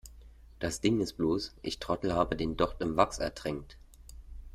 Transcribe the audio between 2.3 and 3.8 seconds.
den Docht im Wachs ertränkt.